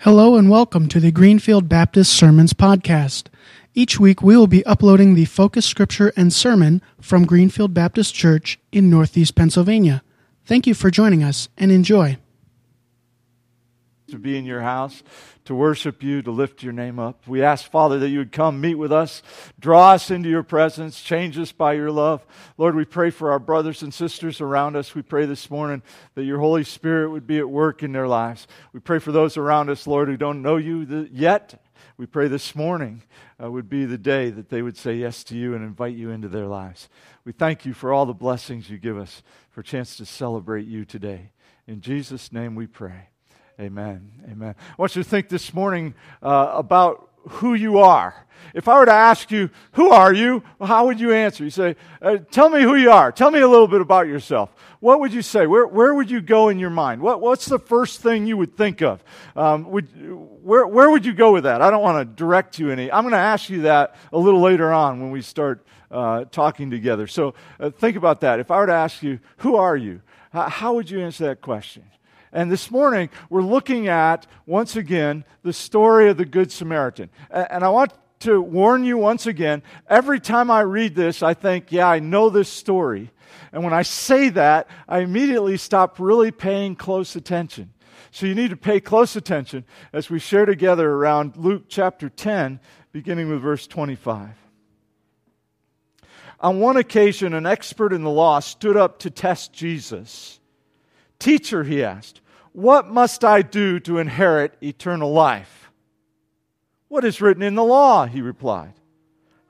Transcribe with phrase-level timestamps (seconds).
[0.00, 3.28] Hello and welcome to the Greenfield Baptist Sermons Podcast.
[3.74, 8.58] Each week we will be uploading the focus scripture and sermon from Greenfield Baptist Church
[8.70, 10.02] in Northeast Pennsylvania.
[10.44, 12.18] Thank you for joining us and enjoy.
[14.10, 15.02] To be in your house,
[15.46, 17.26] to worship you, to lift your name up.
[17.26, 19.20] We ask, Father, that you would come meet with us,
[19.58, 22.24] draw us into your presence, change us by your love.
[22.56, 24.94] Lord, we pray for our brothers and sisters around us.
[24.94, 25.82] We pray this morning
[26.14, 28.46] that your Holy Spirit would be at work in their lives.
[28.72, 31.60] We pray for those around us, Lord, who don't know you yet.
[31.98, 33.02] We pray this morning
[33.42, 36.10] uh, would be the day that they would say yes to you and invite you
[36.10, 36.88] into their lives.
[37.24, 40.66] We thank you for all the blessings you give us, for a chance to celebrate
[40.66, 41.32] you today.
[41.66, 43.08] In Jesus' name we pray.
[43.58, 44.10] Amen.
[44.30, 44.54] Amen.
[44.58, 48.26] I want you to think this morning uh, about who you are.
[48.52, 50.42] If I were to ask you, who are you?
[50.58, 51.42] Well, how would you answer?
[51.42, 53.10] You say, uh, tell me who you are.
[53.10, 54.54] Tell me a little bit about yourself.
[54.80, 55.46] What would you say?
[55.46, 57.00] Where, where would you go in your mind?
[57.00, 59.02] What, what's the first thing you would think of?
[59.34, 59.88] Um, would,
[60.42, 61.62] where, where would you go with that?
[61.62, 62.92] I don't want to direct you any.
[62.92, 66.70] I'm going to ask you that a little later on when we start uh, talking
[66.70, 67.06] together.
[67.06, 68.38] So uh, think about that.
[68.38, 70.02] If I were to ask you, who are you?
[70.30, 71.84] How, how would you answer that question?
[72.32, 77.10] And this morning, we're looking at, once again, the story of the Good Samaritan.
[77.30, 81.70] And I want to warn you once again every time I read this, I think,
[81.70, 83.10] yeah, I know this story.
[83.52, 87.72] And when I say that, I immediately stop really paying close attention.
[88.10, 92.60] So you need to pay close attention as we share together around Luke chapter 10,
[92.92, 94.30] beginning with verse 25.
[96.40, 100.40] On one occasion, an expert in the law stood up to test Jesus.
[101.18, 102.20] Teacher, he asked,
[102.56, 105.70] what must I do to inherit eternal life?
[106.88, 108.06] What is written in the law?
[108.06, 108.72] He replied.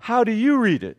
[0.01, 0.99] How do you read it?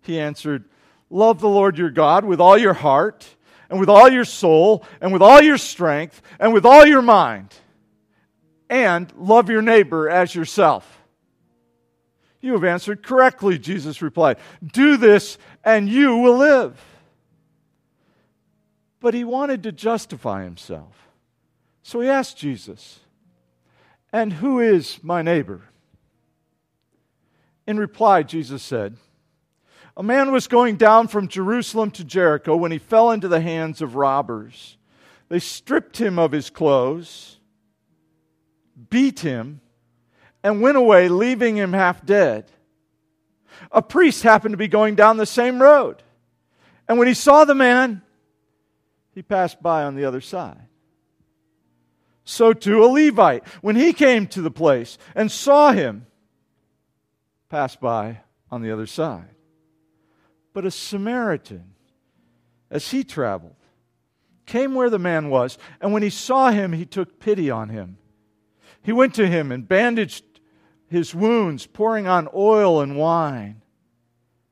[0.00, 0.64] He answered,
[1.08, 3.24] Love the Lord your God with all your heart,
[3.70, 7.54] and with all your soul, and with all your strength, and with all your mind,
[8.68, 11.00] and love your neighbor as yourself.
[12.40, 14.38] You have answered correctly, Jesus replied.
[14.72, 16.93] Do this, and you will live
[19.04, 21.10] but he wanted to justify himself.
[21.82, 23.00] So he asked Jesus,
[24.14, 25.60] And who is my neighbor?
[27.66, 28.96] In reply, Jesus said,
[29.94, 33.82] A man was going down from Jerusalem to Jericho when he fell into the hands
[33.82, 34.78] of robbers.
[35.28, 37.38] They stripped him of his clothes,
[38.88, 39.60] beat him,
[40.42, 42.50] and went away, leaving him half dead.
[43.70, 46.02] A priest happened to be going down the same road.
[46.88, 48.00] And when he saw the man,
[49.14, 50.66] he passed by on the other side.
[52.24, 56.06] So too a Levite, when he came to the place and saw him,
[57.48, 58.20] passed by
[58.50, 59.28] on the other side.
[60.52, 61.74] But a Samaritan,
[62.70, 63.56] as he traveled,
[64.46, 67.98] came where the man was, and when he saw him, he took pity on him.
[68.82, 70.24] He went to him and bandaged
[70.88, 73.62] his wounds, pouring on oil and wine.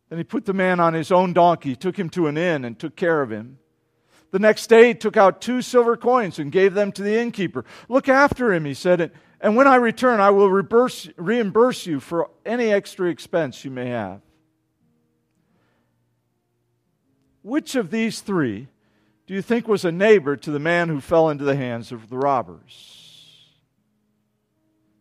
[0.09, 2.79] Then he put the man on his own donkey, took him to an inn, and
[2.79, 3.59] took care of him.
[4.33, 7.67] The next day, he took out two silver coins and gave them to the innkeeper.
[7.89, 9.13] Look after him, he said,
[9.43, 13.89] and when I return, I will reimburse, reimburse you for any extra expense you may
[13.89, 14.23] have.
[17.43, 18.69] Which of these three
[19.27, 22.09] do you think was a neighbor to the man who fell into the hands of
[22.09, 23.51] the robbers?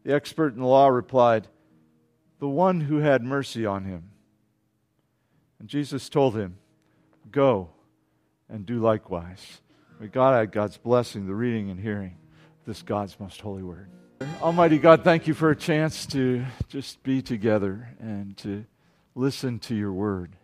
[0.04, 1.48] The expert in the law replied,
[2.40, 4.10] The one who had mercy on him.
[5.60, 6.58] And Jesus told him,
[7.32, 7.70] Go
[8.52, 9.62] and do likewise.
[10.00, 12.18] May God add God's blessing, the reading and hearing
[12.66, 13.90] this God's most holy word.
[14.42, 18.66] Almighty God, thank you for a chance to just be together and to
[19.16, 20.36] listen to your word.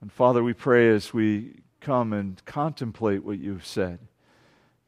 [0.00, 3.98] And Father, we pray as we come and contemplate what you've said,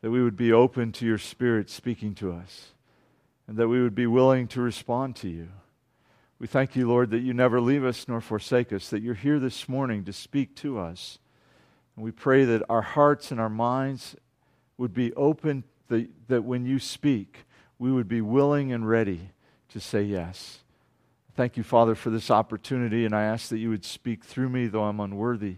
[0.01, 2.73] that we would be open to your Spirit speaking to us,
[3.47, 5.49] and that we would be willing to respond to you.
[6.39, 9.41] We thank you, Lord, that you never leave us nor forsake us, that you're here
[9.41, 11.19] this morning to speak to us
[11.99, 14.15] and we pray that our hearts and our minds
[14.77, 17.39] would be open, that, that when you speak,
[17.77, 19.31] we would be willing and ready
[19.71, 20.61] to say yes.
[21.35, 24.69] Thank you, Father, for this opportunity, and I ask that you would speak through me,
[24.69, 25.57] though I'm unworthy,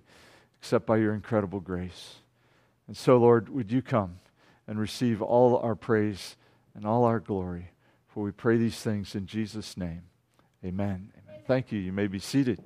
[0.59, 2.21] except by your incredible grace.
[2.89, 4.21] And so, Lord, would you come
[4.67, 6.37] and receive all our praise
[6.75, 7.73] and all our glory?
[8.09, 10.05] For we pray these things in Jesus' name.
[10.65, 11.13] Amen.
[11.29, 11.43] Amen.
[11.47, 11.79] Thank you.
[11.79, 12.63] You may be seated.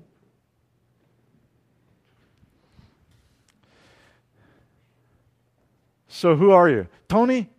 [6.14, 6.86] So, who are you?
[7.08, 7.50] Tony?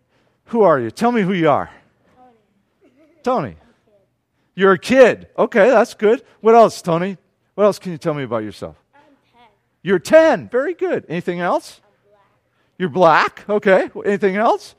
[0.46, 0.90] Who are you?
[0.90, 1.70] Tell me who you are.
[3.22, 3.52] Tony.
[3.52, 3.56] Tony.
[4.54, 5.28] You're a kid.
[5.36, 6.22] Okay, that's good.
[6.40, 7.18] What else, Tony?
[7.54, 8.76] What else can you tell me about yourself?
[8.94, 9.00] I'm
[9.34, 9.42] 10.
[9.82, 10.48] You're 10.
[10.48, 11.04] Very good.
[11.06, 11.82] Anything else?
[11.84, 12.24] I'm black.
[12.78, 13.44] You're black.
[13.50, 13.90] Okay.
[14.06, 14.74] Anything else?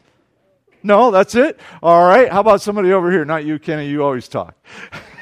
[0.82, 1.60] No, that's it?
[1.84, 2.32] All right.
[2.32, 3.26] How about somebody over here?
[3.26, 3.88] Not you, Kenny.
[3.88, 4.56] You always talk.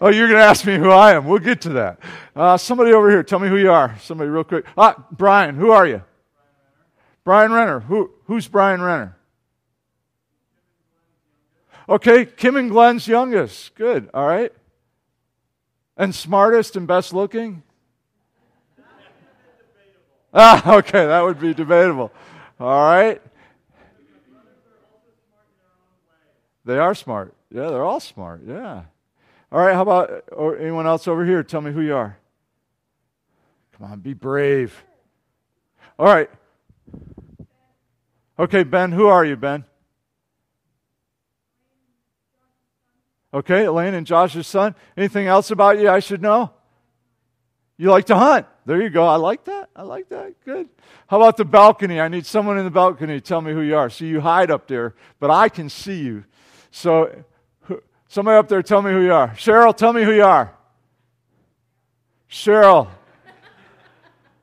[0.00, 1.26] Oh, you're going to ask me who I am.
[1.26, 1.98] We'll get to that.
[2.36, 3.98] Uh, somebody over here, tell me who you are.
[4.00, 4.64] Somebody, real quick.
[4.76, 6.02] Ah, Brian, who are you?
[7.24, 7.80] Brian Renner.
[7.80, 9.16] Who, who's Brian Renner?
[11.88, 13.74] Okay, Kim and Glenn's youngest.
[13.74, 14.08] Good.
[14.14, 14.52] All right.
[15.96, 17.62] And smartest and best looking?
[20.34, 22.12] Ah, okay, that would be debatable.
[22.60, 23.20] All right.
[26.66, 27.34] They are smart.
[27.50, 28.42] Yeah, they're all smart.
[28.46, 28.82] Yeah.
[29.50, 31.42] All right, how about uh, or anyone else over here?
[31.42, 32.18] Tell me who you are.
[33.76, 34.84] Come on, be brave.
[35.98, 36.30] All right.
[38.38, 39.64] Okay, Ben, who are you, Ben?
[43.32, 44.74] Okay, Elaine and Josh's son.
[44.96, 46.52] Anything else about you I should know?
[47.76, 48.46] You like to hunt.
[48.66, 49.06] There you go.
[49.06, 49.70] I like that.
[49.74, 50.34] I like that.
[50.44, 50.68] Good.
[51.06, 52.00] How about the balcony?
[52.00, 53.88] I need someone in the balcony to tell me who you are.
[53.88, 56.24] See, you hide up there, but I can see you.
[56.70, 57.24] So
[58.08, 59.28] Somebody up there, tell me who you are.
[59.28, 60.52] Cheryl, tell me who you are.
[62.30, 62.88] Cheryl.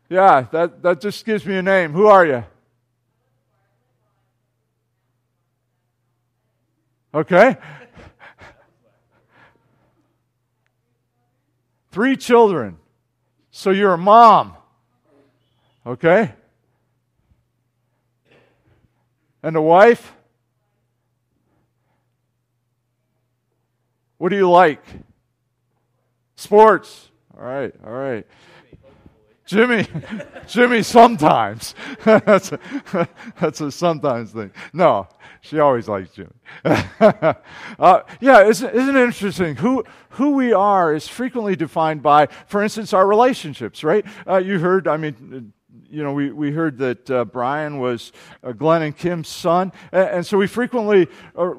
[0.07, 1.91] Yeah, that, that just gives me a name.
[1.91, 2.43] Who are you?
[7.13, 7.57] Okay.
[11.91, 12.77] Three children.
[13.49, 14.55] So you're a mom.
[15.87, 16.33] Okay.
[19.41, 20.13] And a wife?
[24.17, 24.83] What do you like?
[26.35, 27.09] Sports.
[27.37, 28.25] All right, all right.
[29.45, 29.85] Jimmy,
[30.47, 31.75] Jimmy, sometimes.
[32.03, 32.59] that's, a,
[33.39, 34.51] that's a sometimes thing.
[34.73, 35.07] No,
[35.41, 36.31] she always likes Jimmy.
[36.65, 39.55] uh, yeah, isn't, isn't it interesting?
[39.57, 44.05] Who, who we are is frequently defined by, for instance, our relationships, right?
[44.27, 45.53] Uh, you heard, I mean,
[45.89, 48.11] you know, we, we heard that uh, Brian was
[48.43, 49.71] uh, Glenn and Kim's son.
[49.91, 51.07] And, and so we frequently
[51.37, 51.53] uh,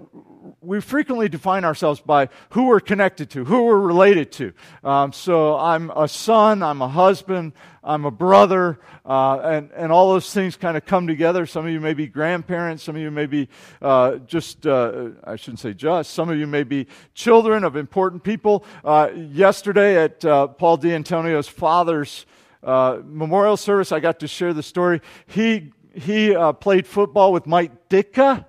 [0.60, 4.52] we frequently define ourselves by who we're connected to, who we're related to.
[4.84, 7.52] Um, so I'm a son, I'm a husband,
[7.82, 11.46] I'm a brother, uh, and, and all those things kind of come together.
[11.46, 13.48] Some of you may be grandparents, some of you may be
[13.80, 18.24] uh, just, uh, I shouldn't say just, some of you may be children of important
[18.24, 18.64] people.
[18.84, 22.26] Uh, yesterday at uh, Paul D'Antonio's father's
[22.62, 25.00] uh, memorial service, I got to share the story.
[25.26, 28.46] He, he played football with Mike Ditka.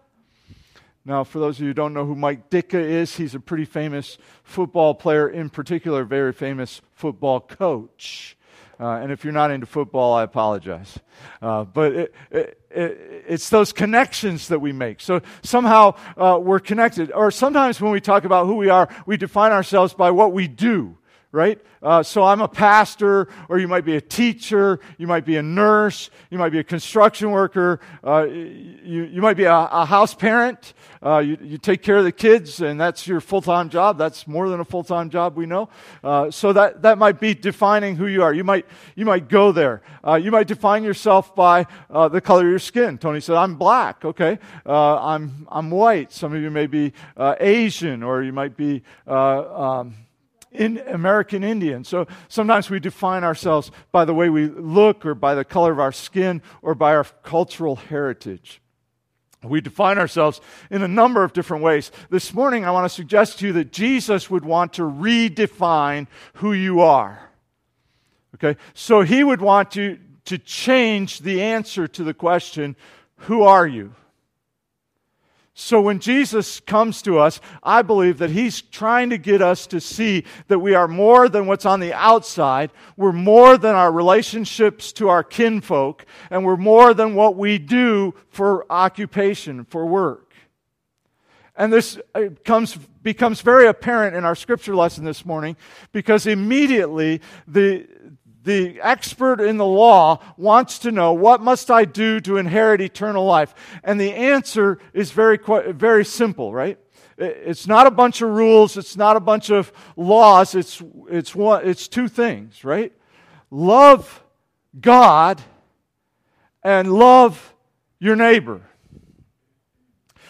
[1.08, 3.64] Now, for those of you who don't know who Mike Ditka is, he's a pretty
[3.64, 8.36] famous football player, in particular, very famous football coach.
[8.78, 11.00] Uh, and if you're not into football, I apologize.
[11.42, 15.00] Uh, but it, it, it, it's those connections that we make.
[15.00, 17.14] So somehow uh, we're connected.
[17.14, 20.50] Or sometimes when we talk about who we are, we define ourselves by what we
[20.50, 20.98] do
[21.32, 21.60] right?
[21.82, 25.44] Uh, so I'm a pastor, or you might be a teacher, you might be a
[25.44, 30.14] nurse, you might be a construction worker, uh, you, you might be a, a house
[30.14, 30.74] parent,
[31.06, 33.98] uh, you, you take care of the kids, and that's your full time job.
[33.98, 35.70] That's more than a full time job, we know.
[36.04, 38.34] Uh, so that, that might be defining who you are.
[38.34, 38.66] You might,
[38.96, 39.84] you might go there.
[40.06, 42.98] Uh, you might define yourself by uh, the color of your skin.
[42.98, 44.40] Tony said, I'm black, okay?
[44.66, 46.12] I'm, I'm white.
[46.12, 48.82] Some of you may be Asian, or you might be.
[49.06, 49.94] Um,
[50.58, 51.84] in American Indian.
[51.84, 55.80] So sometimes we define ourselves by the way we look or by the color of
[55.80, 58.62] our skin or by our cultural heritage.
[59.44, 60.42] We define ourselves
[60.72, 61.92] in a number of different ways.
[62.10, 66.54] This morning, I want to suggest to you that Jesus would want to redefine who
[66.54, 67.30] you are.
[68.36, 68.60] Okay?
[68.74, 72.76] So he would want you to change the answer to the question,
[73.22, 73.94] Who are you?
[75.60, 79.82] So when Jesus comes to us, I believe that he's trying to get us to
[79.82, 82.70] see that we are more than what's on the outside.
[82.96, 88.14] We're more than our relationships to our kinfolk, and we're more than what we do
[88.30, 90.32] for occupation, for work.
[91.56, 95.58] And this uh, comes, becomes very apparent in our scripture lesson this morning
[95.92, 97.88] because immediately the,
[98.48, 103.26] the expert in the law wants to know what must I do to inherit eternal
[103.26, 103.54] life?
[103.84, 105.38] And the answer is very,
[105.74, 106.80] very simple, right?
[107.18, 108.78] It's not a bunch of rules.
[108.78, 110.56] It's not a bunch of laws.
[110.56, 112.94] It's, it's, one, it's two things, right?
[113.52, 114.24] Love
[114.80, 115.42] God
[116.64, 117.54] and love
[118.00, 118.62] your neighbor.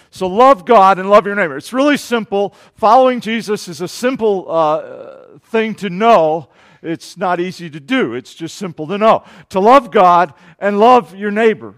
[0.09, 1.55] So love God and love your neighbor.
[1.55, 2.55] It's really simple.
[2.73, 6.49] Following Jesus is a simple uh, thing to know
[6.81, 8.13] it's not easy to do.
[8.13, 9.23] It's just simple to know.
[9.49, 11.75] To love God and love your neighbor.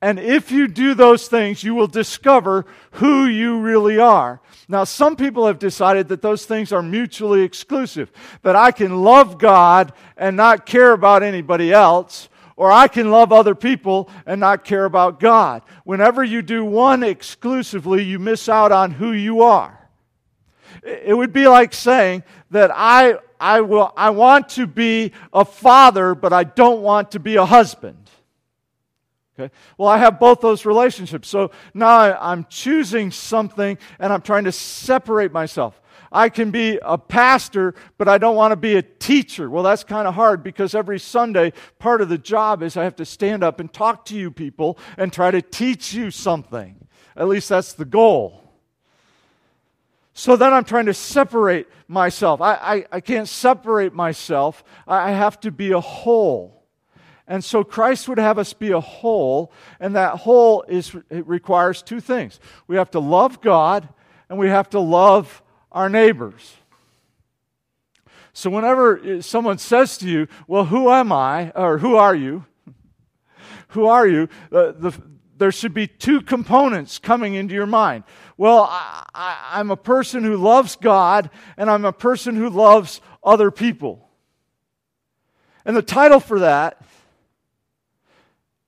[0.00, 4.40] And if you do those things, you will discover who you really are.
[4.68, 9.38] Now, some people have decided that those things are mutually exclusive, that I can love
[9.38, 14.64] God and not care about anybody else, or I can love other people and not
[14.64, 15.62] care about God.
[15.84, 19.77] Whenever you do one exclusively, you miss out on who you are.
[20.82, 26.14] It would be like saying that I, I, will, I want to be a father,
[26.14, 28.10] but I don't want to be a husband.
[29.38, 29.52] Okay?
[29.76, 31.28] Well, I have both those relationships.
[31.28, 35.80] So now I'm choosing something and I'm trying to separate myself.
[36.10, 39.50] I can be a pastor, but I don't want to be a teacher.
[39.50, 42.96] Well, that's kind of hard because every Sunday, part of the job is I have
[42.96, 46.86] to stand up and talk to you people and try to teach you something.
[47.14, 48.47] At least that's the goal.
[50.18, 52.40] So then I'm trying to separate myself.
[52.40, 56.64] I, I, I can't separate myself, I have to be a whole.
[57.28, 61.82] And so Christ would have us be a whole, and that whole is, it requires
[61.82, 62.40] two things.
[62.66, 63.88] We have to love God,
[64.28, 66.56] and we have to love our neighbors.
[68.32, 71.52] So whenever someone says to you, Well, who am I?
[71.52, 72.44] or who are you?
[73.68, 74.28] who are you?
[74.50, 75.00] Uh, the,
[75.38, 78.04] there should be two components coming into your mind.
[78.36, 83.50] Well, I, am a person who loves God, and I'm a person who loves other
[83.50, 84.08] people.
[85.64, 86.82] And the title for that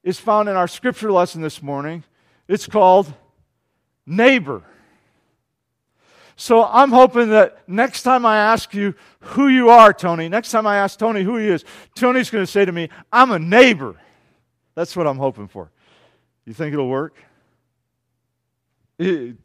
[0.03, 2.05] is found in our scripture lesson this morning.
[2.49, 3.13] It's called
[4.07, 4.63] Neighbor.
[6.37, 10.67] So I'm hoping that next time I ask you who you are, Tony, next time
[10.67, 13.97] I ask Tony who he is, Tony's going to say to me, I'm a neighbor.
[14.75, 15.71] That's what I'm hoping for.
[16.51, 17.15] You think it'll work?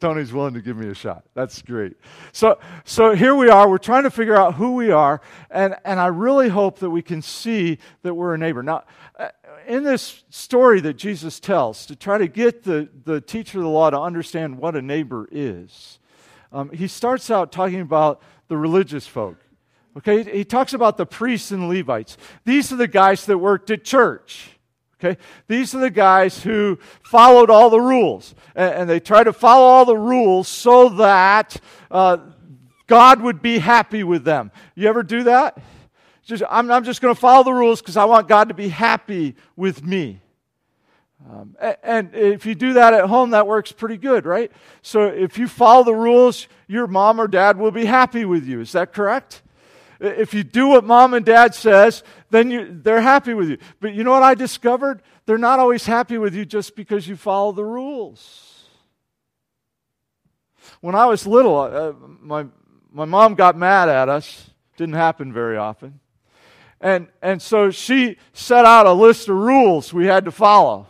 [0.00, 1.22] Tony's willing to give me a shot.
[1.34, 1.96] That's great.
[2.32, 3.70] So, so here we are.
[3.70, 7.02] We're trying to figure out who we are, and, and I really hope that we
[7.02, 8.64] can see that we're a neighbor.
[8.64, 8.82] Now,
[9.16, 9.28] uh,
[9.68, 13.70] in this story that Jesus tells, to try to get the, the teacher of the
[13.70, 16.00] law to understand what a neighbor is,
[16.50, 19.36] um, he starts out talking about the religious folk.
[19.96, 22.16] Okay, he talks about the priests and Levites.
[22.44, 24.55] These are the guys that worked at church.
[24.98, 25.20] Okay?
[25.46, 28.34] These are the guys who followed all the rules.
[28.54, 31.60] And, and they tried to follow all the rules so that
[31.90, 32.18] uh,
[32.86, 34.50] God would be happy with them.
[34.74, 35.58] You ever do that?
[36.24, 38.68] Just, I'm, I'm just going to follow the rules because I want God to be
[38.68, 40.20] happy with me.
[41.30, 44.50] Um, and, and if you do that at home, that works pretty good, right?
[44.82, 48.60] So if you follow the rules, your mom or dad will be happy with you.
[48.60, 49.42] Is that correct?
[50.00, 53.58] If you do what mom and dad says, then you, they're happy with you.
[53.80, 55.02] But you know what I discovered?
[55.24, 58.64] They're not always happy with you just because you follow the rules.
[60.80, 62.46] When I was little, uh, my,
[62.92, 64.50] my mom got mad at us.
[64.76, 66.00] Didn't happen very often.
[66.80, 70.86] And, and so she set out a list of rules we had to follow.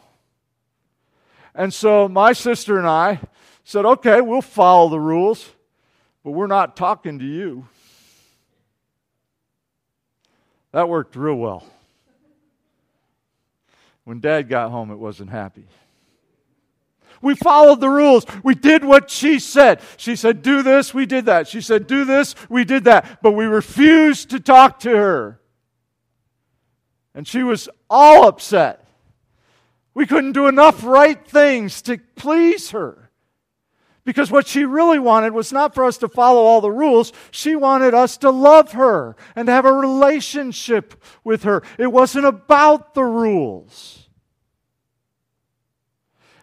[1.55, 3.21] And so my sister and I
[3.65, 5.49] said, okay, we'll follow the rules,
[6.25, 7.67] but we're not talking to you.
[10.77, 11.65] That worked real well.
[14.05, 15.65] When dad got home, it wasn't happy.
[17.23, 18.27] We followed the rules.
[18.45, 19.81] We did what she said.
[19.97, 21.49] She said, Do this, we did that.
[21.49, 23.23] She said, Do this, we did that.
[23.23, 25.41] But we refused to talk to her.
[27.15, 28.87] And she was all upset.
[29.95, 33.06] We couldn't do enough right things to please her.
[34.07, 37.13] Because what she really wanted was not for us to follow all the rules.
[37.33, 41.65] She wanted us to love her and to have a relationship with her.
[41.77, 44.09] It wasn't about the rules.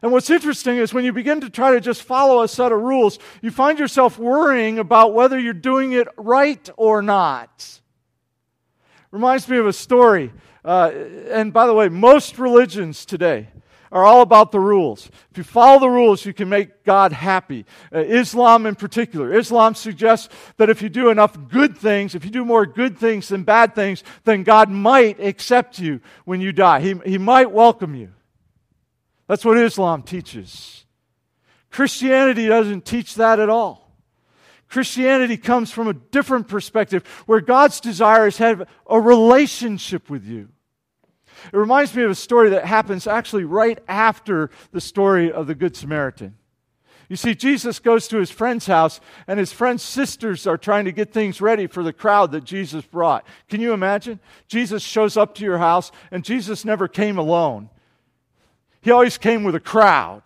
[0.02, 2.82] And what's interesting is when you begin to try to just follow a set of
[2.82, 7.80] rules, you find yourself worrying about whether you're doing it right or not.
[9.12, 10.34] Reminds me of a story.
[10.66, 10.92] Uh,
[11.30, 13.48] and by the way, most religions today,
[13.94, 15.10] are all about the rules.
[15.30, 17.64] If you follow the rules, you can make God happy.
[17.94, 22.32] Uh, Islam, in particular, Islam suggests that if you do enough good things, if you
[22.32, 26.80] do more good things than bad things, then God might accept you when you die.
[26.80, 28.12] He, he might welcome you.
[29.28, 30.86] That's what Islam teaches.
[31.70, 33.92] Christianity doesn't teach that at all.
[34.70, 40.26] Christianity comes from a different perspective where God's desire is to have a relationship with
[40.26, 40.50] you.
[41.52, 45.56] It reminds me of a story that happens actually right after the story of the
[45.56, 46.36] Good Samaritan.
[47.10, 50.92] You see, Jesus goes to his friend's house, and his friend's sisters are trying to
[50.92, 53.26] get things ready for the crowd that Jesus brought.
[53.50, 54.20] Can you imagine?
[54.48, 57.70] Jesus shows up to your house, and Jesus never came alone,
[58.82, 60.24] he always came with a crowd.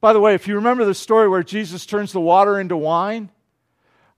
[0.00, 3.30] By the way, if you remember the story where Jesus turns the water into wine,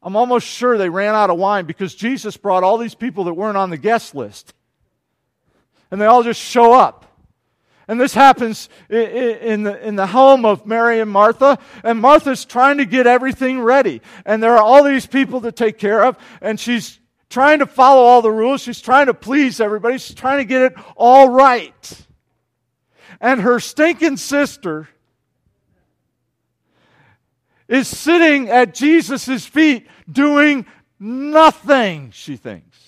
[0.02, 3.34] I'm almost sure they ran out of wine because Jesus brought all these people that
[3.34, 4.52] weren't on the guest list
[5.90, 7.06] and they all just show up.
[7.88, 11.58] And this happens in the, in the home of Mary and Martha.
[11.84, 14.02] And Martha's trying to get everything ready.
[14.24, 16.18] And there are all these people to take care of.
[16.40, 16.98] And she's
[17.30, 18.60] trying to follow all the rules.
[18.60, 19.98] She's trying to please everybody.
[19.98, 22.06] She's trying to get it all right.
[23.20, 24.88] And her stinking sister
[27.68, 30.66] is sitting at Jesus' feet doing
[30.98, 32.85] nothing, she thinks.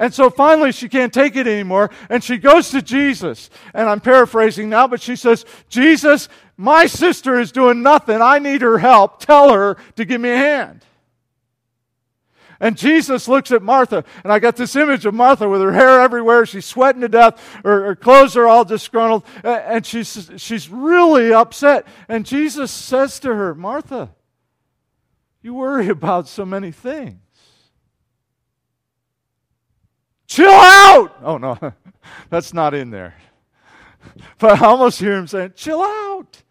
[0.00, 3.50] And so finally, she can't take it anymore, and she goes to Jesus.
[3.74, 8.22] And I'm paraphrasing now, but she says, Jesus, my sister is doing nothing.
[8.22, 9.20] I need her help.
[9.20, 10.86] Tell her to give me a hand.
[12.60, 16.00] And Jesus looks at Martha, and I got this image of Martha with her hair
[16.00, 16.46] everywhere.
[16.46, 17.38] She's sweating to death.
[17.62, 21.86] Her, her clothes are all disgruntled, and she's, she's really upset.
[22.08, 24.14] And Jesus says to her, Martha,
[25.42, 27.20] you worry about so many things.
[30.30, 31.16] Chill out!
[31.24, 31.58] Oh, no,
[32.30, 33.14] that's not in there.
[34.38, 36.42] But I almost hear him saying, Chill out.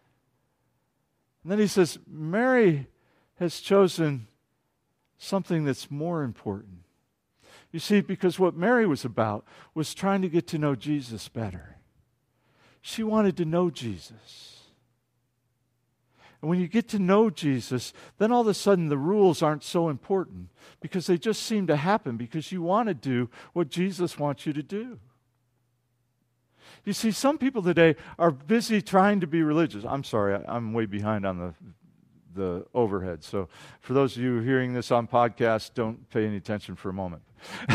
[1.42, 2.86] And then he says, Mary
[3.40, 4.28] has chosen
[5.18, 6.82] something that's more important.
[7.72, 11.78] You see, because what Mary was about was trying to get to know Jesus better.
[12.82, 14.59] She wanted to know Jesus.
[16.40, 19.62] And when you get to know Jesus, then all of a sudden the rules aren't
[19.62, 20.48] so important
[20.80, 24.52] because they just seem to happen because you want to do what Jesus wants you
[24.52, 24.98] to do.
[26.84, 29.84] You see, some people today are busy trying to be religious.
[29.84, 31.54] I'm sorry, I'm way behind on the
[32.34, 33.24] the overhead.
[33.24, 33.48] So,
[33.80, 37.22] for those of you hearing this on podcast, don't pay any attention for a moment.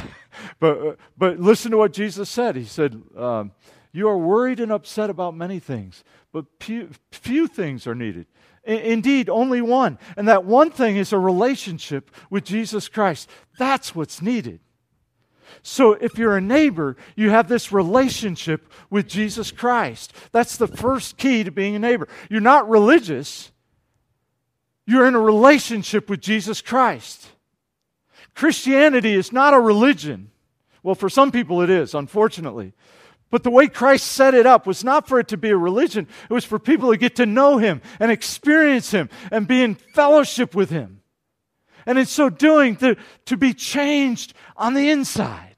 [0.60, 2.55] but, but listen to what Jesus said.
[2.55, 3.51] He said, um,
[3.91, 8.27] You are worried and upset about many things, but few, few things are needed.
[8.65, 10.00] Indeed, only one.
[10.17, 13.29] And that one thing is a relationship with Jesus Christ.
[13.57, 14.60] That's what's needed.
[15.62, 20.13] So, if you're a neighbor, you have this relationship with Jesus Christ.
[20.31, 22.07] That's the first key to being a neighbor.
[22.29, 23.51] You're not religious,
[24.86, 27.27] you're in a relationship with Jesus Christ.
[28.36, 30.29] Christianity is not a religion.
[30.84, 32.74] Well, for some people it is, unfortunately.
[33.36, 36.08] But the way Christ set it up was not for it to be a religion,
[36.30, 39.76] it was for people to get to know Him and experience Him and be in
[39.76, 41.02] fellowship with Him.
[41.86, 42.95] And in so doing, to,
[43.26, 45.58] to be changed on the inside.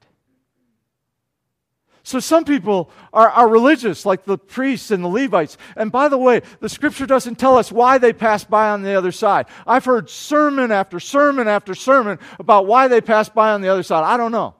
[2.02, 5.56] So some people are, are religious, like the priests and the Levites.
[5.76, 8.94] And by the way, the scripture doesn't tell us why they passed by on the
[8.94, 9.46] other side.
[9.68, 13.84] I've heard sermon after sermon after sermon about why they passed by on the other
[13.84, 14.02] side.
[14.02, 14.56] I don't know.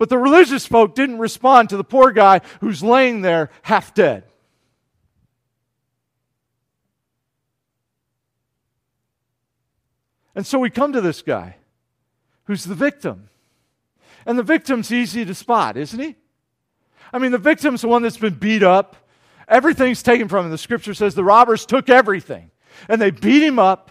[0.00, 4.24] But the religious folk didn't respond to the poor guy who's laying there half dead.
[10.34, 11.56] And so we come to this guy
[12.44, 13.28] who's the victim.
[14.24, 16.16] And the victim's easy to spot, isn't he?
[17.12, 18.96] I mean, the victim's the one that's been beat up.
[19.48, 20.50] Everything's taken from him.
[20.50, 22.50] The scripture says the robbers took everything
[22.88, 23.90] and they beat him up.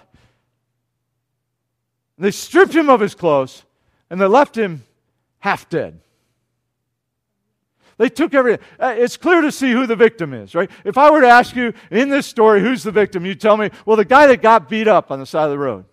[2.18, 3.64] They stripped him of his clothes
[4.10, 4.86] and they left him
[5.40, 6.00] half dead.
[7.98, 8.66] They took everything.
[8.80, 10.72] Uh, it's clear to see who the victim is, right?
[10.86, 13.72] If I were to ask you in this story who's the victim, you'd tell me,
[13.86, 15.84] well, the guy that got beat up on the side of the road.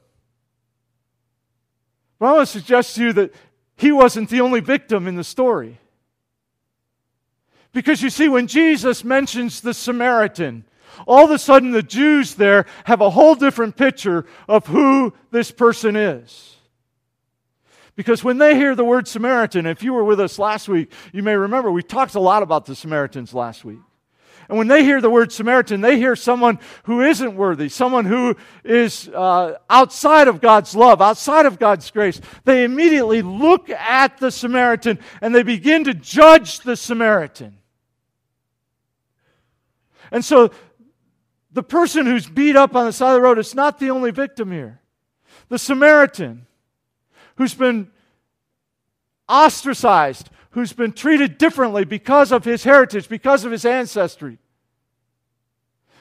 [2.18, 3.34] But I want to suggest to you that
[3.76, 5.78] he wasn't the only victim in the story.
[7.72, 10.64] Because you see, when Jesus mentions the Samaritan,
[11.06, 15.50] all of a sudden the Jews there have a whole different picture of who this
[15.50, 16.55] person is.
[17.96, 21.22] Because when they hear the word Samaritan, if you were with us last week, you
[21.22, 23.80] may remember we talked a lot about the Samaritans last week.
[24.48, 28.36] And when they hear the word Samaritan, they hear someone who isn't worthy, someone who
[28.64, 32.20] is uh, outside of God's love, outside of God's grace.
[32.44, 37.58] They immediately look at the Samaritan and they begin to judge the Samaritan.
[40.12, 40.52] And so
[41.50, 44.12] the person who's beat up on the side of the road is not the only
[44.12, 44.80] victim here.
[45.48, 46.46] The Samaritan
[47.36, 47.90] who's been
[49.28, 54.38] ostracized, who's been treated differently because of his heritage, because of his ancestry.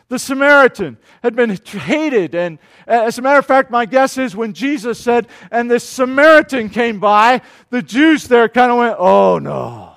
[0.07, 2.35] The Samaritan had been hated.
[2.35, 6.69] And as a matter of fact, my guess is when Jesus said, and this Samaritan
[6.69, 9.93] came by, the Jews there kind of went, oh no.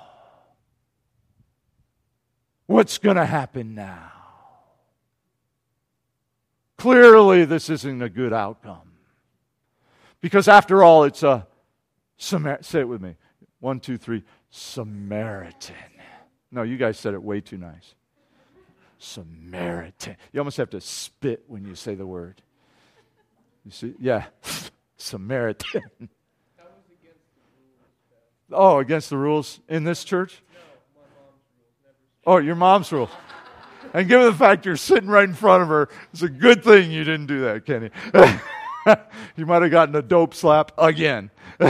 [2.65, 4.11] What's going to happen now?
[6.77, 8.88] Clearly, this isn't a good outcome.
[10.21, 11.47] Because after all, it's a
[12.17, 12.63] Samaritan.
[12.63, 13.15] Say it with me.
[13.59, 14.23] One, two, three.
[14.49, 15.75] Samaritan.
[16.51, 17.95] No, you guys said it way too nice.
[18.97, 20.17] Samaritan.
[20.33, 22.41] You almost have to spit when you say the word.
[23.63, 23.93] You see?
[23.99, 24.25] Yeah.
[24.97, 25.81] Samaritan.
[28.51, 30.41] Oh, against the rules in this church?
[30.51, 30.59] No,
[30.95, 31.31] my mom's
[31.85, 32.33] rule.
[32.33, 33.09] oh, your mom's rule.
[33.93, 36.91] And given the fact you're sitting right in front of her, it's a good thing
[36.91, 37.91] you didn't do that, Kenny.
[39.35, 41.29] you might have gotten a dope slap again.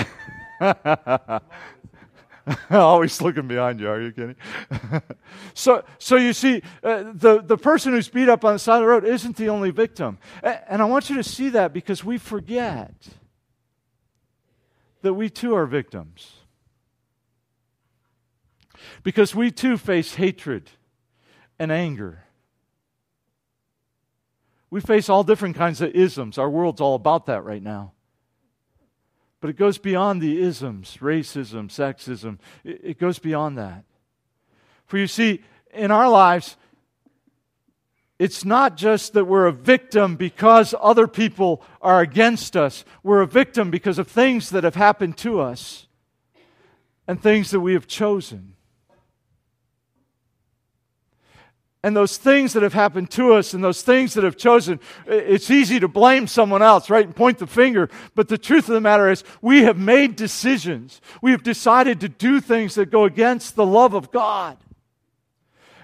[2.71, 4.35] Always looking behind you, are you kidding?
[5.53, 8.81] so, so you see, uh, the, the person who's beat up on the side of
[8.81, 10.17] the road isn't the only victim.
[10.41, 12.93] And I want you to see that because we forget
[15.01, 16.33] that we too are victims.
[19.03, 20.71] Because we too face hatred
[21.59, 22.23] and anger.
[24.69, 26.37] We face all different kinds of isms.
[26.37, 27.93] Our world's all about that right now.
[29.41, 32.39] But it goes beyond the isms racism, sexism.
[32.63, 33.83] It, goes beyond that.
[34.85, 35.41] For you see,
[35.73, 36.57] in our lives,
[38.17, 42.83] it's not just that we're a victim because other people are against us.
[43.01, 45.87] We're a victim because of things that have happened to us
[47.07, 48.55] and things that we have chosen.
[51.81, 55.49] And those things that have happened to us and those things that have chosen, it's
[55.49, 57.05] easy to blame someone else, right?
[57.05, 57.89] And point the finger.
[58.15, 60.99] But the truth of the matter is, we have made decisions.
[61.21, 64.57] We have decided to do things that go against the love of God.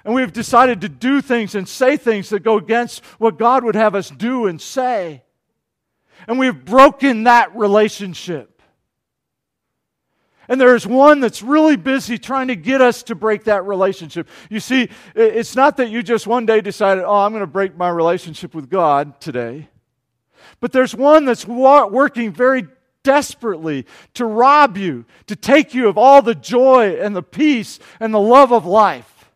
[0.03, 3.63] And we have decided to do things and say things that go against what God
[3.63, 5.23] would have us do and say.
[6.27, 8.54] And we have broken that relationship.
[10.47, 14.27] And there is one that's really busy trying to get us to break that relationship.
[14.49, 17.75] You see, it's not that you just one day decided, oh, I'm going to break
[17.77, 19.69] my relationship with God today.
[20.59, 22.67] But there's one that's working very
[23.03, 28.13] desperately to rob you, to take you of all the joy and the peace and
[28.13, 29.31] the love of life.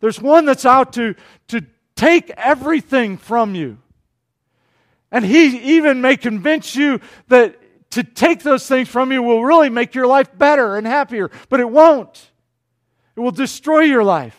[0.00, 1.14] There's one that's out to,
[1.48, 3.78] to take everything from you.
[5.10, 7.58] And he even may convince you that
[7.96, 11.60] to take those things from you will really make your life better and happier, but
[11.60, 12.30] it won't.
[13.16, 14.38] It will destroy your life.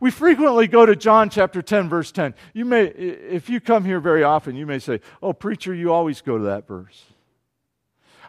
[0.00, 2.34] We frequently go to John chapter 10, verse 10.
[2.54, 6.22] You may, if you come here very often, you may say, Oh, preacher, you always
[6.22, 7.04] go to that verse.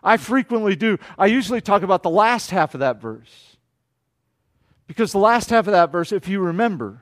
[0.04, 0.98] I frequently do.
[1.18, 3.58] I usually talk about the last half of that verse.
[4.88, 7.02] Because the last half of that verse, if you remember,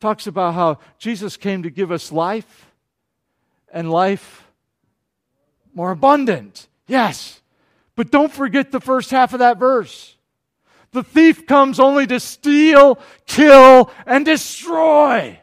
[0.00, 2.70] talks about how Jesus came to give us life
[3.72, 4.43] and life
[5.74, 6.68] more abundant.
[6.86, 7.40] Yes.
[7.96, 10.16] But don't forget the first half of that verse.
[10.92, 15.40] The thief comes only to steal, kill, and destroy.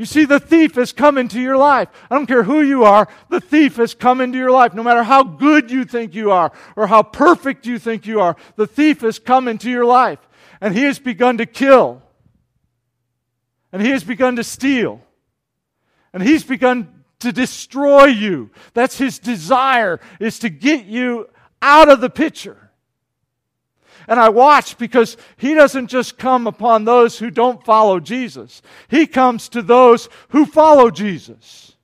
[0.00, 1.88] You see, the thief has come into your life.
[2.10, 4.72] I don't care who you are, the thief has come into your life.
[4.72, 8.34] No matter how good you think you are or how perfect you think you are,
[8.56, 10.18] the thief has come into your life.
[10.60, 12.02] And he has begun to kill.
[13.72, 15.02] And he has begun to steal.
[16.12, 18.50] And he's begun to destroy you.
[18.74, 21.28] That's his desire, is to get you
[21.62, 22.70] out of the picture.
[24.08, 28.62] And I watch because he doesn't just come upon those who don't follow Jesus.
[28.88, 31.76] He comes to those who follow Jesus.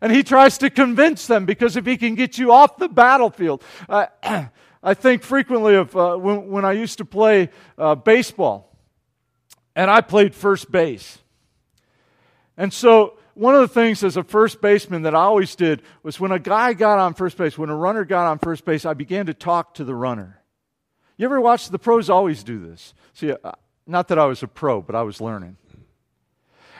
[0.00, 3.62] And he tries to convince them because if he can get you off the battlefield,
[3.88, 4.06] uh,
[4.82, 7.48] I think frequently of uh, when, when, I used to play
[7.78, 8.76] uh, baseball,
[9.74, 11.18] and I played first base.
[12.56, 16.18] And so, one of the things as a first baseman that I always did was
[16.18, 18.94] when a guy got on first base, when a runner got on first base, I
[18.94, 20.42] began to talk to the runner.
[21.18, 22.94] You ever watch the pros always do this?
[23.12, 23.52] See, uh,
[23.86, 25.56] not that I was a pro, but I was learning.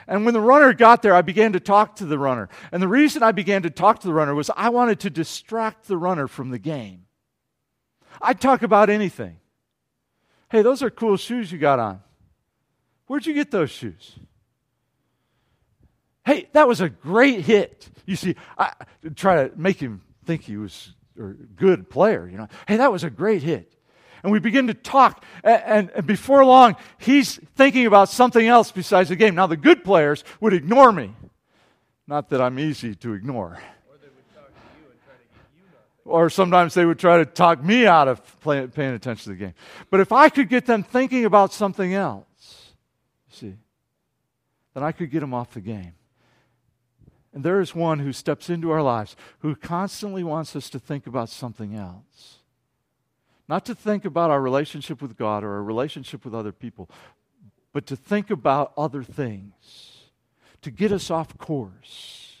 [0.07, 2.49] And when the runner got there, I began to talk to the runner.
[2.71, 5.87] And the reason I began to talk to the runner was I wanted to distract
[5.87, 7.05] the runner from the game.
[8.21, 9.37] I'd talk about anything.
[10.49, 12.01] Hey, those are cool shoes you got on.
[13.07, 14.15] Where'd you get those shoes?
[16.27, 17.89] Hey, that was a great hit.
[18.05, 18.73] You see, I
[19.15, 22.49] try to make him think he was a good player, you know.
[22.67, 23.73] Hey, that was a great hit.
[24.23, 29.07] And we begin to talk, and, and before long, he's thinking about something else besides
[29.07, 29.35] the game.
[29.35, 31.13] Now, the good players would ignore me.
[32.07, 33.59] Not that I'm easy to ignore.
[36.03, 39.53] Or sometimes they would try to talk me out of paying attention to the game.
[39.89, 42.73] But if I could get them thinking about something else,
[43.29, 43.55] you see,
[44.73, 45.93] then I could get them off the game.
[47.37, 51.05] And there is one who steps into our lives who constantly wants us to think
[51.05, 52.39] about something else.
[53.47, 56.89] Not to think about our relationship with God or our relationship with other people,
[57.73, 60.09] but to think about other things,
[60.63, 62.37] to get us off course.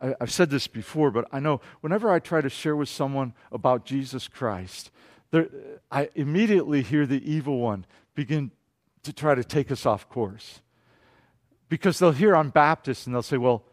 [0.00, 3.34] I, have said this before, but I know whenever I try to share with someone
[3.52, 4.90] about Jesus Christ,
[5.30, 5.46] there,
[5.92, 8.50] I immediately hear the evil one begin
[9.04, 10.60] to try to take us off course.
[11.72, 13.64] Because they'll hear I'm Baptist and they'll say, well,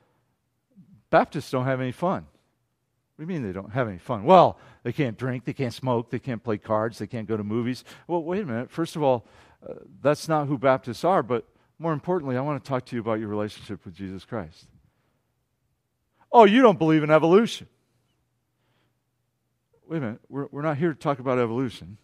[1.10, 2.26] Baptists don't have any fun.
[3.16, 4.24] What do you mean they don't have any fun?
[4.24, 7.44] Well, they can't drink, they can't smoke, they can't play cards, they can't go to
[7.44, 7.84] movies.
[8.08, 8.72] Well, wait a minute.
[8.72, 9.28] First of all,
[9.68, 11.44] uh, that's not who Baptists are, but
[11.78, 14.68] more importantly, I want to talk to you about your relationship with Jesus Christ.
[16.32, 17.68] Oh, you don't believe in evolution.
[19.90, 21.98] Wait a minute, we're, we're not here to talk about evolution.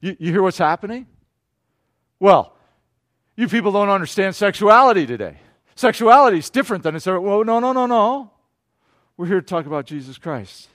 [0.00, 1.06] You, you hear what's happening?
[2.18, 2.54] Well,
[3.38, 5.36] you people don't understand sexuality today.
[5.76, 7.06] Sexuality is different than it's.
[7.06, 7.20] ever.
[7.20, 8.32] Well, no, no, no, no.
[9.16, 10.68] We're here to talk about Jesus Christ.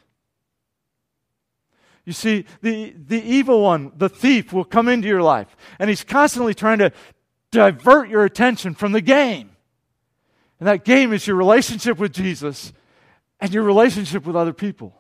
[2.06, 6.06] You see, the, the evil one, the thief, will come into your life, and he's
[6.06, 6.94] constantly trying to
[7.52, 9.50] divert your attention from the game.
[10.62, 12.72] And that game is your relationship with Jesus
[13.42, 14.96] and your relationship with other people.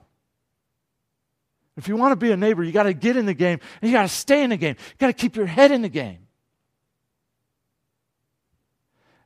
[1.78, 3.89] If you want to be a neighbor, you got to get in the game and
[3.89, 4.76] you got to stay in the game.
[4.78, 6.22] You got to keep your head in the game.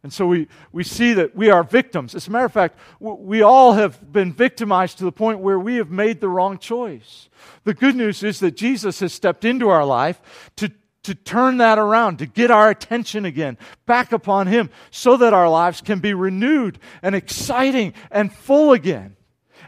[0.04, 2.16] And so we, we see that we are victims.
[2.16, 5.76] As a matter of fact, we all have been victimized to the point where we
[5.76, 7.30] have made the wrong choice.
[7.64, 10.72] The good news is that Jesus has stepped into our life to,
[11.04, 15.50] to turn that around, to get our attention again back upon Him, so that our
[15.50, 19.16] lives can be renewed and exciting and full again.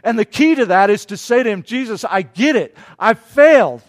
[0.04, 2.76] And the key to that is to say to Him, Jesus, I get it.
[2.98, 3.82] I failed.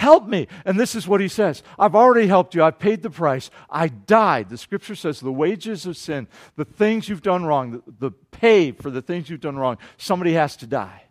[0.00, 0.48] Help me.
[0.64, 2.64] And this is what he says I've already helped you.
[2.64, 3.50] I've paid the price.
[3.68, 4.48] I died.
[4.48, 8.72] The scripture says the wages of sin, the things you've done wrong, the, the pay
[8.72, 11.02] for the things you've done wrong, somebody has to die.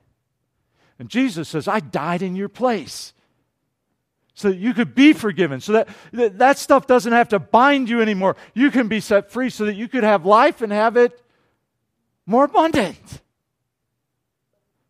[0.98, 3.14] And Jesus says, I died in your place
[4.34, 7.90] so that you could be forgiven, so that, that that stuff doesn't have to bind
[7.90, 8.38] you anymore.
[8.56, 11.22] You can be set free so that you could have life and have it
[12.26, 13.22] more abundant.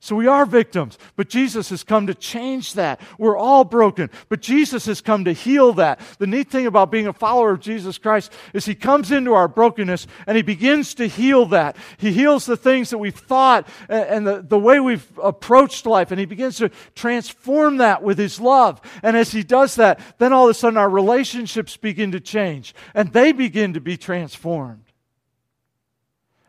[0.02, 3.02] So we are victims, but Jesus has come to change that.
[3.18, 6.00] We're all broken, but Jesus has come to heal that.
[6.20, 9.50] The neat thing about being a follower of Jesus Christ is he comes into our
[9.50, 11.76] brokenness and he begins to heal that.
[11.98, 16.20] He heals the things that we've thought and the, the way we've approached life, and
[16.20, 18.80] he begins to transform that with his love.
[19.04, 22.74] And as he does that, then all of a sudden our relationships begin to change
[22.94, 24.86] and they begin to be transformed.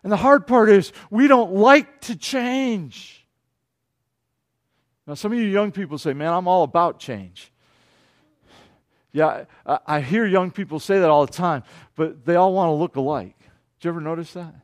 [0.04, 3.19] And the hard part is we don't like to change.
[5.06, 7.52] Now, some of you young people say, man, I'm all about change.
[9.12, 11.64] Yeah, I, I hear young people say that all the time,
[11.96, 13.36] but they all want to look alike.
[13.78, 14.54] Did you ever notice that?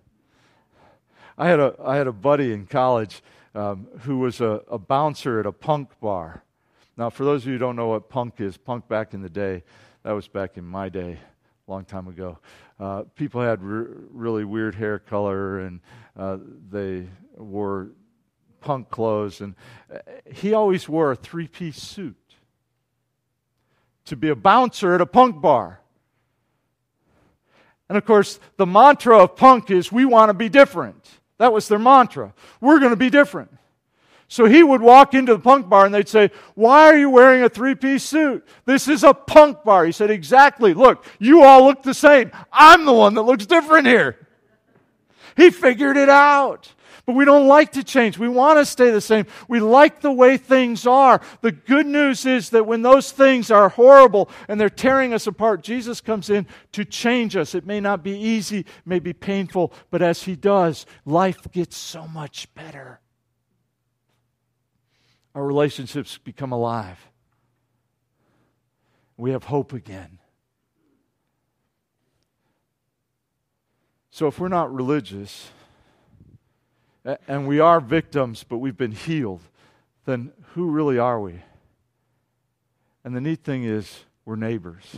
[1.38, 3.22] I had a, I had a buddy in college
[3.54, 6.44] um, who was a, a bouncer at a punk bar.
[6.96, 9.28] Now, for those of you who don't know what punk is, punk back in the
[9.28, 9.64] day,
[10.02, 11.18] that was back in my day,
[11.66, 12.38] a long time ago.
[12.78, 15.80] Uh, people had re- really weird hair color and
[16.16, 16.38] uh,
[16.70, 17.90] they wore
[18.66, 19.54] punk clothes, and
[19.94, 19.98] uh,
[20.34, 22.16] he always wore a three piece suit
[24.06, 25.80] to be a bouncer at a punk bar.
[27.88, 31.08] And of course, the mantra of punk is we want to be different.
[31.38, 32.34] That was their mantra.
[32.60, 33.56] We're going to be different.
[34.26, 37.44] So he would walk into the punk bar and they'd say, Why are you wearing
[37.44, 38.44] a three piece suit?
[38.64, 39.86] This is a punk bar.
[39.86, 40.74] He said, Exactly.
[40.74, 42.32] Look, you all look the same.
[42.50, 44.26] I'm the one that looks different here.
[45.36, 46.72] He figured it out.
[47.06, 48.18] But we don't like to change.
[48.18, 49.26] We want to stay the same.
[49.46, 51.20] We like the way things are.
[51.40, 55.62] The good news is that when those things are horrible and they're tearing us apart,
[55.62, 57.54] Jesus comes in to change us.
[57.54, 61.76] It may not be easy, it may be painful, but as He does, life gets
[61.76, 62.98] so much better.
[65.36, 66.98] Our relationships become alive.
[69.16, 70.18] We have hope again.
[74.10, 75.50] So if we're not religious,
[77.28, 79.42] and we are victims, but we've been healed,
[80.04, 81.40] then who really are we?
[83.04, 84.96] And the neat thing is, we're neighbors.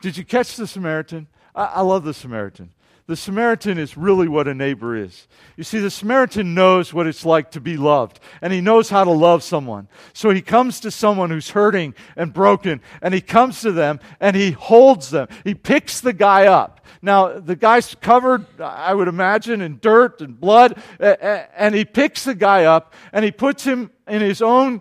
[0.00, 1.26] Did you catch the Samaritan?
[1.54, 2.70] I, I love the Samaritan.
[3.06, 5.28] The Samaritan is really what a neighbor is.
[5.58, 9.04] You see, the Samaritan knows what it's like to be loved, and he knows how
[9.04, 9.88] to love someone.
[10.14, 14.34] So he comes to someone who's hurting and broken, and he comes to them and
[14.34, 15.28] he holds them.
[15.44, 16.80] He picks the guy up.
[17.02, 22.34] Now, the guy's covered, I would imagine, in dirt and blood, and he picks the
[22.34, 24.80] guy up and he puts him in his own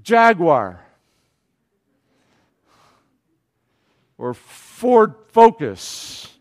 [0.00, 0.80] Jaguar
[4.16, 6.37] or Ford Focus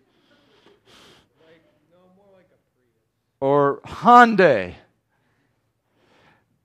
[3.40, 4.76] or Hyundai.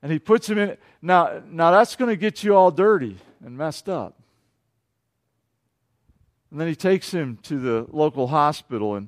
[0.01, 0.77] And he puts him in.
[1.01, 4.19] Now, now that's going to get you all dirty and messed up.
[6.51, 9.07] And then he takes him to the local hospital and,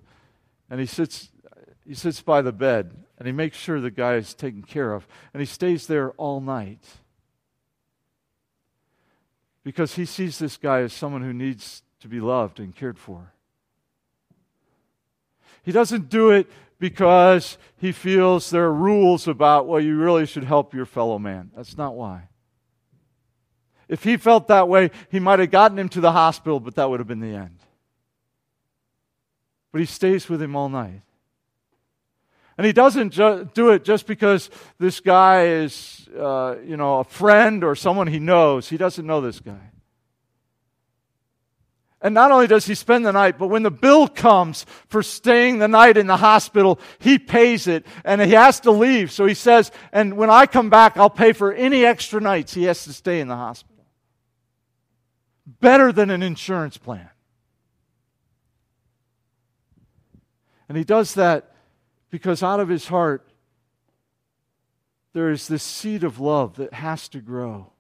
[0.70, 1.30] and he, sits,
[1.86, 5.08] he sits by the bed and he makes sure the guy is taken care of.
[5.34, 6.84] And he stays there all night
[9.64, 13.34] because he sees this guy as someone who needs to be loved and cared for.
[15.64, 16.48] He doesn't do it
[16.80, 21.52] because he feels there are rules about, well, you really should help your fellow man.
[21.56, 22.30] That's not why.
[23.88, 26.90] If he felt that way, he might have gotten him to the hospital, but that
[26.90, 27.60] would have been the end.
[29.72, 31.02] but he stays with him all night.
[32.58, 37.04] And he doesn't ju- do it just because this guy is, uh, you know, a
[37.04, 38.70] friend or someone he knows.
[38.70, 39.72] He doesn't know this guy.
[42.06, 45.58] And not only does he spend the night, but when the bill comes for staying
[45.58, 49.12] the night in the hospital, he pays it and he has to leave.
[49.12, 52.66] So he says, and when I come back, I'll pay for any extra nights he
[52.66, 53.88] has to stay in the hospital.
[55.48, 57.10] Better than an insurance plan.
[60.70, 61.56] And he does that
[62.12, 63.28] because out of his heart,
[65.14, 67.72] there is this seed of love that has to grow.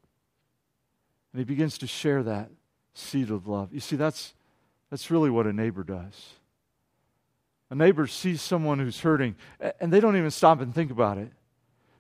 [1.32, 2.50] And he begins to share that
[2.96, 3.72] seed of love.
[3.72, 4.34] You see, that's,
[4.90, 6.32] that's really what a neighbor does.
[7.70, 9.36] A neighbor sees someone who's hurting,
[9.80, 11.32] and they don't even stop and think about it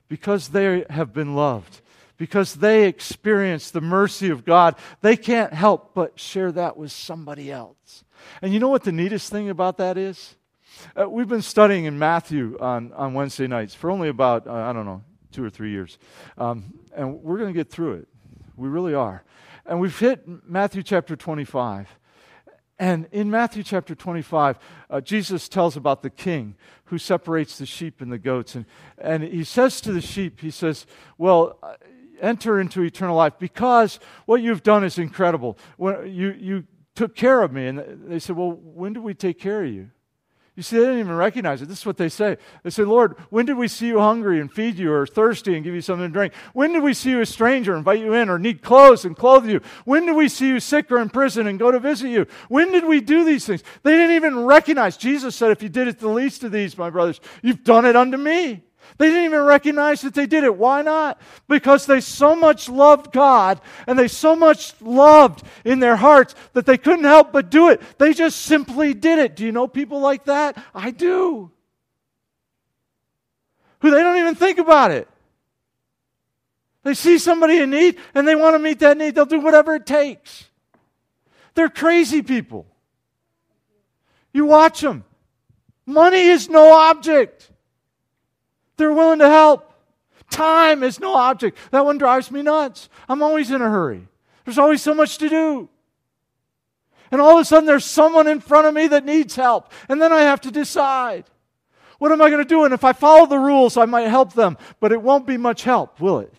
[0.07, 1.81] because they have been loved,
[2.17, 4.75] because they experience the mercy of God.
[5.01, 8.03] They can't help but share that with somebody else.
[8.41, 10.35] And you know what the neatest thing about that is?
[10.99, 14.73] Uh, we've been studying in Matthew on, on Wednesday nights for only about, uh, I
[14.73, 15.97] don't know, two or three years.
[16.37, 18.07] Um, and we're going to get through it.
[18.55, 19.23] We really are.
[19.65, 21.87] And we've hit Matthew chapter 25.
[22.77, 28.01] And in Matthew chapter 25, uh, Jesus tells about the king who separates the sheep
[28.01, 28.55] and the goats.
[28.55, 28.65] And,
[28.97, 30.85] and he says to the sheep, He says,
[31.17, 31.75] Well, uh,
[32.21, 35.57] enter into eternal life because what you've done is incredible.
[35.77, 37.67] When you, you took care of me.
[37.67, 39.91] And they said, Well, when did we take care of you?
[40.55, 41.67] You see, they didn't even recognize it.
[41.67, 42.37] This is what they say.
[42.63, 45.65] They say, Lord, when did we see you hungry and feed you, or thirsty and
[45.65, 46.33] give you something to drink?
[46.53, 49.17] When did we see you a stranger, and invite you in, or need clothes and
[49.17, 49.59] clothe you?
[49.83, 52.25] When did we see you sick or in prison and go to visit you?
[52.47, 53.63] When did we do these things?
[53.83, 54.95] They didn't even recognize.
[54.95, 57.97] Jesus said, If you did it the least of these, my brothers, you've done it
[57.97, 58.63] unto me.
[58.97, 60.55] They didn't even recognize that they did it.
[60.55, 61.19] Why not?
[61.47, 66.65] Because they so much loved God and they so much loved in their hearts that
[66.65, 67.81] they couldn't help but do it.
[67.97, 69.35] They just simply did it.
[69.35, 70.57] Do you know people like that?
[70.73, 71.51] I do.
[73.79, 75.07] Who they don't even think about it.
[76.83, 79.15] They see somebody in need and they want to meet that need.
[79.15, 80.45] They'll do whatever it takes.
[81.55, 82.67] They're crazy people.
[84.33, 85.03] You watch them.
[85.85, 87.49] Money is no object.
[88.77, 89.71] They're willing to help.
[90.29, 91.57] Time is no object.
[91.71, 92.89] That one drives me nuts.
[93.07, 94.07] I'm always in a hurry.
[94.43, 95.69] There's always so much to do.
[97.11, 99.71] And all of a sudden, there's someone in front of me that needs help.
[99.87, 101.25] And then I have to decide
[101.97, 102.65] what am I going to do?
[102.65, 105.63] And if I follow the rules, I might help them, but it won't be much
[105.63, 106.33] help, will it?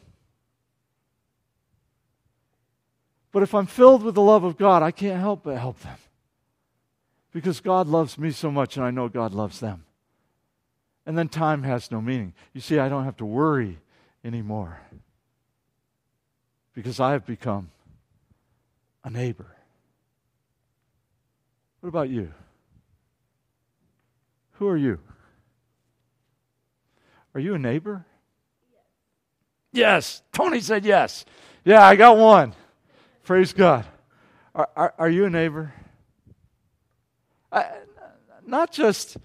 [3.32, 5.96] But if I'm filled with the love of God, I can't help but help them.
[7.32, 9.85] Because God loves me so much, and I know God loves them.
[11.06, 12.34] And then time has no meaning.
[12.52, 13.78] You see, I don't have to worry
[14.24, 14.80] anymore
[16.74, 17.70] because I have become
[19.04, 19.46] a neighbor.
[21.80, 22.32] What about you?
[24.54, 24.98] Who are you?
[27.34, 28.04] Are you a neighbor?
[29.72, 30.22] Yes.
[30.32, 31.24] Tony said yes.
[31.64, 32.54] Yeah, I got one.
[33.22, 33.84] Praise God.
[34.54, 35.72] Are, are, are you a neighbor?
[37.52, 37.66] I,
[38.46, 39.18] not just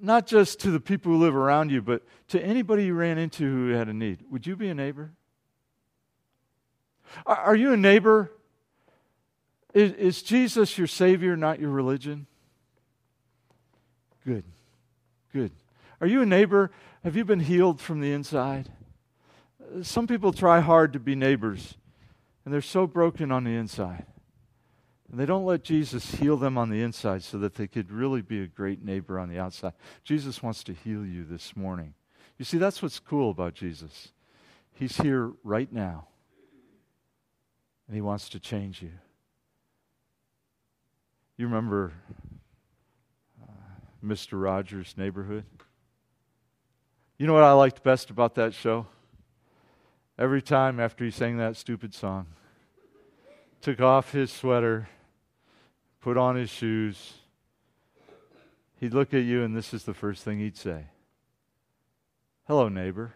[0.00, 3.44] not just to the people who live around you, but to anybody you ran into
[3.44, 4.24] who had a need.
[4.30, 5.12] Would you be a neighbor?
[7.24, 8.32] Are, you a neighbor?
[9.72, 12.26] Is, is Jesus your Savior, not your religion?
[14.24, 14.44] Good.
[15.32, 15.52] Good.
[16.00, 16.70] Are you a neighbor?
[17.04, 18.68] Have you been healed from the inside?
[19.82, 21.74] Some people try hard to be neighbors,
[22.44, 24.06] and they're so broken on the inside.
[25.10, 28.22] And they don't let Jesus heal them on the inside so that they could really
[28.22, 29.72] be a great neighbor on the outside.
[30.02, 31.94] Jesus wants to heal you this morning.
[32.38, 34.08] You see, that's what's cool about Jesus.
[34.74, 36.08] He's here right now,
[37.86, 38.92] and he wants to change you.
[41.38, 41.92] You remember
[43.42, 43.52] uh,
[44.04, 44.42] Mr.
[44.42, 45.44] Rogers' Neighborhood?
[47.16, 48.86] You know what I liked best about that show?
[50.18, 52.26] Every time after he sang that stupid song,
[53.62, 54.88] took off his sweater,
[56.06, 57.14] put on his shoes,
[58.78, 60.84] he'd look at you, and this is the first thing he'd say
[62.46, 63.12] Hello, neighbor.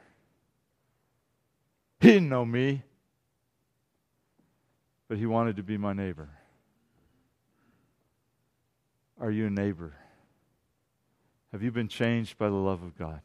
[2.00, 2.82] He didn't know me,
[5.06, 6.30] but he wanted to be my neighbor.
[9.20, 9.94] Are you a neighbor?
[11.52, 13.20] Have you been changed by the love of God?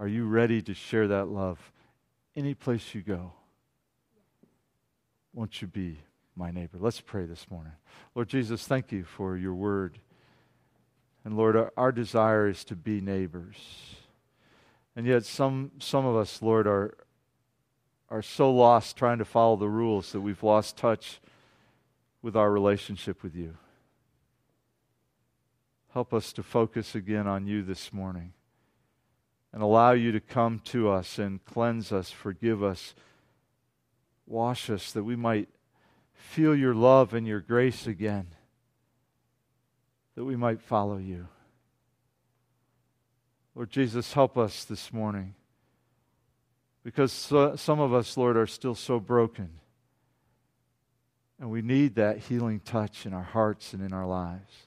[0.00, 1.70] Are you ready to share that love
[2.34, 3.34] any place you go?
[5.32, 6.00] Won't you be
[6.36, 6.78] my neighbor.
[6.78, 7.72] Let's pray this morning.
[8.14, 9.98] Lord Jesus, thank you for your word.
[11.24, 13.56] And Lord, our, our, desire is to be neighbors.
[14.96, 16.94] And yet some some of us, Lord, are
[18.10, 21.20] are so lost trying to follow the rules that we've lost touch
[22.20, 23.56] with our relationship with you.
[25.92, 28.32] Help us to focus again on you this morning
[29.52, 32.94] and allow you to come to us and cleanse us, forgive us,
[34.26, 35.48] wash us, that we might
[36.14, 38.26] feel your love and your grace again,
[40.14, 41.28] that we might follow you.
[43.54, 45.34] Lord Jesus, help us this morning
[46.84, 49.50] because so, some of us, Lord, are still so broken.
[51.38, 54.66] And we need that healing touch in our hearts and in our lives.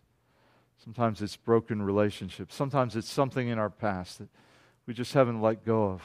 [0.84, 2.54] Sometimes it's broken relationships.
[2.54, 4.30] Sometimes it's something in our past that
[4.86, 6.04] we just haven't let go of.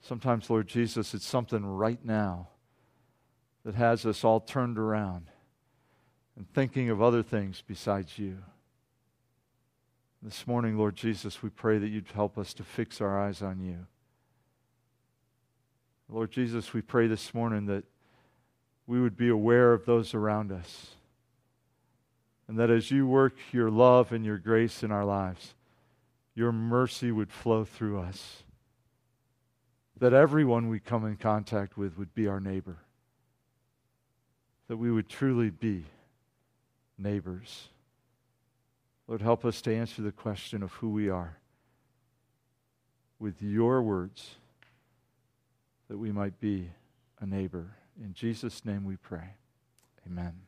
[0.00, 2.48] Sometimes, Lord Jesus, it's something right now
[3.64, 5.26] that has us all turned around
[6.36, 8.38] and thinking of other things besides you.
[10.22, 13.60] This morning, Lord Jesus, we pray that you'd help us to fix our eyes on
[13.60, 13.86] you.
[16.08, 17.84] Lord Jesus, we pray this morning that
[18.86, 20.88] we would be aware of those around us.
[22.48, 25.54] And that as you work your love and your grace in our lives,
[26.34, 28.42] your mercy would flow through us.
[29.98, 32.78] That everyone we come in contact with would be our neighbor.
[34.68, 35.84] That we would truly be
[36.98, 37.68] neighbors.
[39.06, 41.38] Lord, help us to answer the question of who we are
[43.18, 44.36] with your words
[45.88, 46.70] that we might be
[47.20, 47.74] a neighbor.
[48.02, 49.34] In Jesus' name we pray.
[50.06, 50.47] Amen.